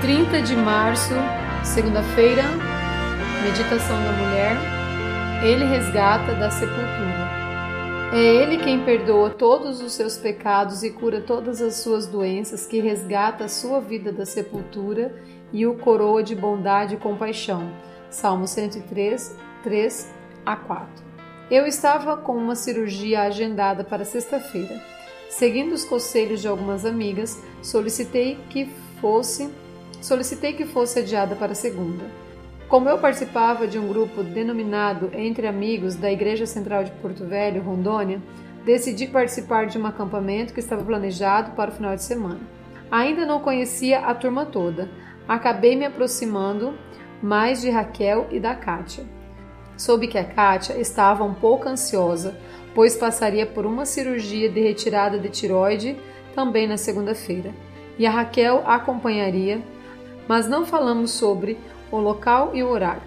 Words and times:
30 0.00 0.42
de 0.42 0.54
março, 0.54 1.12
segunda-feira, 1.64 2.44
meditação 3.42 3.96
da 4.04 4.12
mulher. 4.12 4.56
Ele 5.42 5.64
resgata 5.64 6.34
da 6.34 6.48
sepultura. 6.50 7.28
É 8.12 8.16
Ele 8.16 8.58
quem 8.58 8.84
perdoa 8.84 9.28
todos 9.28 9.82
os 9.82 9.92
seus 9.92 10.16
pecados 10.16 10.84
e 10.84 10.90
cura 10.90 11.20
todas 11.20 11.60
as 11.60 11.74
suas 11.76 12.06
doenças, 12.06 12.64
que 12.64 12.78
resgata 12.80 13.44
a 13.44 13.48
sua 13.48 13.80
vida 13.80 14.12
da 14.12 14.24
sepultura 14.24 15.20
e 15.52 15.66
o 15.66 15.74
coroa 15.74 16.22
de 16.22 16.34
bondade 16.36 16.94
e 16.94 16.98
compaixão. 16.98 17.68
Salmo 18.08 18.46
103, 18.46 19.36
3 19.64 20.14
a 20.46 20.54
4. 20.54 20.88
Eu 21.50 21.66
estava 21.66 22.16
com 22.16 22.36
uma 22.36 22.54
cirurgia 22.54 23.22
agendada 23.22 23.82
para 23.82 24.04
sexta-feira. 24.04 24.80
Seguindo 25.28 25.72
os 25.72 25.84
conselhos 25.84 26.40
de 26.40 26.46
algumas 26.46 26.86
amigas, 26.86 27.42
solicitei 27.60 28.38
que 28.48 28.70
fosse 29.00 29.50
solicitei 30.00 30.52
que 30.52 30.64
fosse 30.64 31.00
adiada 31.00 31.34
para 31.36 31.54
segunda. 31.54 32.04
Como 32.68 32.88
eu 32.88 32.98
participava 32.98 33.66
de 33.66 33.78
um 33.78 33.88
grupo 33.88 34.22
denominado 34.22 35.10
Entre 35.14 35.46
Amigos 35.46 35.94
da 35.94 36.12
Igreja 36.12 36.44
Central 36.44 36.84
de 36.84 36.90
Porto 36.92 37.24
Velho, 37.24 37.62
Rondônia, 37.62 38.20
decidi 38.64 39.06
participar 39.06 39.66
de 39.66 39.78
um 39.78 39.86
acampamento 39.86 40.52
que 40.52 40.60
estava 40.60 40.84
planejado 40.84 41.52
para 41.52 41.70
o 41.70 41.74
final 41.74 41.96
de 41.96 42.02
semana. 42.02 42.40
Ainda 42.90 43.24
não 43.24 43.40
conhecia 43.40 44.00
a 44.00 44.14
turma 44.14 44.44
toda. 44.44 44.90
Acabei 45.26 45.76
me 45.76 45.86
aproximando 45.86 46.74
mais 47.22 47.60
de 47.60 47.70
Raquel 47.70 48.26
e 48.30 48.38
da 48.38 48.54
Kátia. 48.54 49.04
Soube 49.76 50.08
que 50.08 50.18
a 50.18 50.24
Kátia 50.24 50.78
estava 50.78 51.24
um 51.24 51.34
pouco 51.34 51.68
ansiosa, 51.68 52.36
pois 52.74 52.96
passaria 52.96 53.46
por 53.46 53.64
uma 53.64 53.86
cirurgia 53.86 54.50
de 54.50 54.60
retirada 54.60 55.18
de 55.18 55.28
tiroide 55.28 55.96
também 56.34 56.66
na 56.66 56.76
segunda-feira, 56.76 57.52
e 57.98 58.06
a 58.06 58.10
Raquel 58.10 58.62
a 58.66 58.76
acompanharia 58.76 59.62
mas 60.28 60.46
não 60.46 60.66
falamos 60.66 61.12
sobre 61.12 61.58
o 61.90 61.98
local 61.98 62.50
e 62.54 62.62
o 62.62 62.68
horário. 62.68 63.02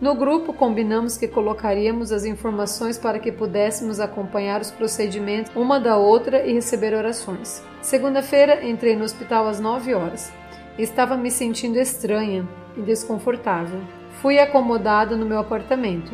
No 0.00 0.14
grupo, 0.14 0.52
combinamos 0.52 1.16
que 1.16 1.26
colocaríamos 1.26 2.12
as 2.12 2.24
informações 2.24 2.96
para 2.96 3.18
que 3.18 3.32
pudéssemos 3.32 3.98
acompanhar 3.98 4.60
os 4.60 4.70
procedimentos 4.70 5.50
uma 5.56 5.80
da 5.80 5.96
outra 5.96 6.46
e 6.46 6.52
receber 6.52 6.94
orações. 6.94 7.64
Segunda-feira, 7.82 8.64
entrei 8.64 8.94
no 8.94 9.04
hospital 9.04 9.48
às 9.48 9.58
9 9.58 9.94
horas. 9.94 10.32
Estava 10.78 11.16
me 11.16 11.30
sentindo 11.30 11.78
estranha 11.78 12.46
e 12.76 12.80
desconfortável. 12.80 13.80
Fui 14.22 14.38
acomodada 14.38 15.16
no 15.16 15.26
meu 15.26 15.40
apartamento. 15.40 16.12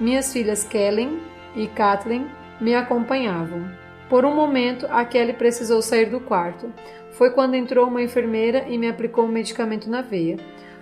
Minhas 0.00 0.32
filhas 0.32 0.64
Kellen 0.64 1.20
e 1.54 1.68
Kathleen 1.68 2.26
me 2.60 2.74
acompanhavam. 2.74 3.83
Por 4.08 4.24
um 4.24 4.34
momento, 4.34 4.86
a 4.90 5.04
Kelly 5.04 5.32
precisou 5.32 5.80
sair 5.80 6.06
do 6.06 6.20
quarto. 6.20 6.72
Foi 7.12 7.30
quando 7.30 7.54
entrou 7.54 7.86
uma 7.86 8.02
enfermeira 8.02 8.66
e 8.68 8.76
me 8.76 8.88
aplicou 8.88 9.24
um 9.24 9.28
medicamento 9.28 9.88
na 9.88 10.02
veia. 10.02 10.36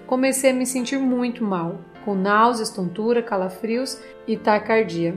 Comecei 0.07 0.51
a 0.51 0.55
me 0.55 0.67
sentir 0.67 0.99
muito 0.99 1.45
mal, 1.45 1.81
com 2.05 2.15
náuseas, 2.15 2.71
tontura, 2.71 3.23
calafrios 3.23 4.01
e 4.27 4.37
taquicardia. 4.37 5.15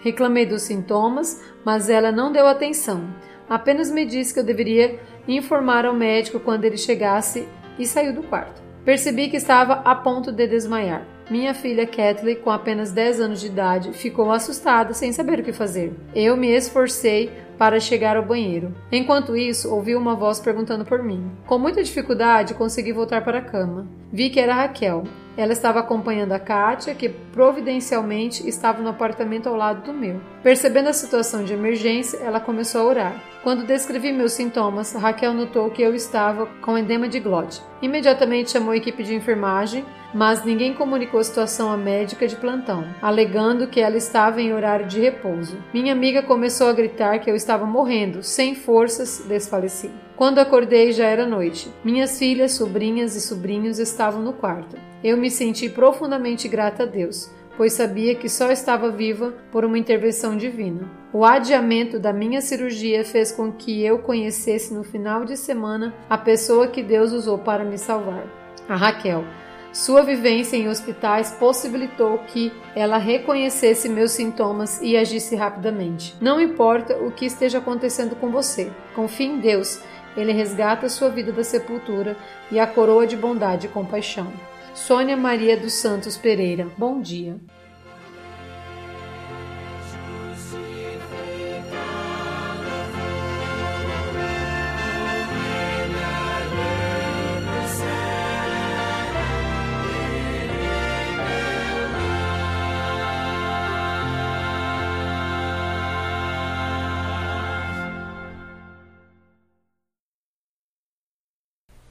Reclamei 0.00 0.46
dos 0.46 0.62
sintomas, 0.62 1.42
mas 1.64 1.88
ela 1.88 2.10
não 2.10 2.32
deu 2.32 2.46
atenção. 2.46 3.08
Apenas 3.48 3.90
me 3.90 4.04
disse 4.04 4.32
que 4.32 4.40
eu 4.40 4.44
deveria 4.44 4.98
informar 5.28 5.84
ao 5.84 5.94
médico 5.94 6.40
quando 6.40 6.64
ele 6.64 6.76
chegasse 6.76 7.46
e 7.78 7.86
saiu 7.86 8.12
do 8.12 8.22
quarto. 8.22 8.62
Percebi 8.84 9.28
que 9.28 9.36
estava 9.36 9.74
a 9.74 9.94
ponto 9.94 10.32
de 10.32 10.46
desmaiar. 10.46 11.06
Minha 11.30 11.54
filha 11.54 11.86
Kathleen, 11.86 12.36
com 12.36 12.50
apenas 12.50 12.92
10 12.92 13.20
anos 13.20 13.40
de 13.40 13.46
idade, 13.46 13.92
ficou 13.92 14.30
assustada 14.30 14.92
sem 14.92 15.12
saber 15.12 15.40
o 15.40 15.42
que 15.42 15.52
fazer. 15.52 15.92
Eu 16.14 16.36
me 16.36 16.48
esforcei 16.48 17.30
para 17.58 17.80
chegar 17.80 18.16
ao 18.16 18.24
banheiro. 18.24 18.74
Enquanto 18.90 19.36
isso, 19.36 19.72
ouvi 19.72 19.94
uma 19.94 20.14
voz 20.14 20.40
perguntando 20.40 20.84
por 20.84 21.02
mim. 21.02 21.30
Com 21.46 21.58
muita 21.58 21.82
dificuldade, 21.82 22.54
consegui 22.54 22.92
voltar 22.92 23.24
para 23.24 23.38
a 23.38 23.42
cama. 23.42 23.86
Vi 24.12 24.30
que 24.30 24.40
era 24.40 24.54
Raquel. 24.54 25.04
Ela 25.36 25.52
estava 25.52 25.80
acompanhando 25.80 26.32
a 26.32 26.38
Kátia, 26.38 26.94
que 26.94 27.08
providencialmente 27.08 28.46
estava 28.46 28.82
no 28.82 28.90
apartamento 28.90 29.48
ao 29.48 29.56
lado 29.56 29.82
do 29.82 29.92
meu. 29.92 30.20
Percebendo 30.42 30.88
a 30.88 30.92
situação 30.92 31.42
de 31.42 31.54
emergência, 31.54 32.18
ela 32.18 32.38
começou 32.38 32.82
a 32.82 32.84
orar. 32.84 33.22
Quando 33.42 33.66
descrevi 33.66 34.12
meus 34.12 34.32
sintomas, 34.32 34.92
Raquel 34.92 35.32
notou 35.32 35.70
que 35.70 35.82
eu 35.82 35.94
estava 35.94 36.46
com 36.60 36.78
edema 36.78 37.08
de 37.08 37.18
glote. 37.18 37.62
Imediatamente 37.80 38.50
chamou 38.50 38.72
a 38.72 38.76
equipe 38.76 39.02
de 39.02 39.14
enfermagem, 39.14 39.84
mas 40.14 40.44
ninguém 40.44 40.74
comunicou 40.74 41.18
a 41.18 41.24
situação 41.24 41.72
à 41.72 41.76
médica 41.76 42.28
de 42.28 42.36
plantão, 42.36 42.84
alegando 43.00 43.66
que 43.66 43.80
ela 43.80 43.96
estava 43.96 44.40
em 44.40 44.52
horário 44.52 44.86
de 44.86 45.00
repouso. 45.00 45.56
Minha 45.72 45.92
amiga 45.92 46.22
começou 46.22 46.68
a 46.68 46.72
gritar 46.72 47.18
que 47.18 47.30
eu 47.30 47.34
estava 47.34 47.51
morrendo, 47.58 48.22
sem 48.22 48.54
forças, 48.54 49.24
desfaleci. 49.28 49.90
Quando 50.16 50.38
acordei 50.38 50.92
já 50.92 51.06
era 51.06 51.26
noite. 51.26 51.68
Minhas 51.84 52.18
filhas, 52.18 52.52
sobrinhas 52.52 53.16
e 53.16 53.20
sobrinhos 53.20 53.78
estavam 53.78 54.22
no 54.22 54.32
quarto. 54.32 54.76
Eu 55.02 55.16
me 55.16 55.30
senti 55.30 55.68
profundamente 55.68 56.48
grata 56.48 56.84
a 56.84 56.86
Deus, 56.86 57.30
pois 57.56 57.72
sabia 57.72 58.14
que 58.14 58.28
só 58.28 58.50
estava 58.50 58.90
viva 58.90 59.34
por 59.50 59.64
uma 59.64 59.78
intervenção 59.78 60.36
divina. 60.36 60.88
O 61.12 61.24
adiamento 61.24 61.98
da 61.98 62.12
minha 62.12 62.40
cirurgia 62.40 63.04
fez 63.04 63.32
com 63.32 63.52
que 63.52 63.84
eu 63.84 63.98
conhecesse 63.98 64.72
no 64.72 64.82
final 64.82 65.24
de 65.24 65.36
semana 65.36 65.94
a 66.08 66.16
pessoa 66.16 66.68
que 66.68 66.82
Deus 66.82 67.12
usou 67.12 67.38
para 67.38 67.64
me 67.64 67.76
salvar, 67.76 68.24
a 68.68 68.76
Raquel. 68.76 69.24
Sua 69.72 70.02
vivência 70.02 70.54
em 70.54 70.68
hospitais 70.68 71.32
possibilitou 71.32 72.18
que 72.18 72.52
ela 72.76 72.98
reconhecesse 72.98 73.88
meus 73.88 74.12
sintomas 74.12 74.78
e 74.82 74.98
agisse 74.98 75.34
rapidamente. 75.34 76.14
Não 76.20 76.38
importa 76.38 76.98
o 76.98 77.10
que 77.10 77.24
esteja 77.24 77.56
acontecendo 77.56 78.14
com 78.14 78.30
você, 78.30 78.70
confie 78.94 79.24
em 79.24 79.38
Deus. 79.38 79.80
Ele 80.14 80.30
resgata 80.30 80.90
sua 80.90 81.08
vida 81.08 81.32
da 81.32 81.42
sepultura 81.42 82.18
e 82.50 82.60
a 82.60 82.66
coroa 82.66 83.06
de 83.06 83.16
bondade 83.16 83.66
e 83.66 83.70
compaixão. 83.70 84.30
Sônia 84.74 85.16
Maria 85.16 85.56
dos 85.56 85.72
Santos 85.72 86.18
Pereira. 86.18 86.68
Bom 86.76 87.00
dia. 87.00 87.40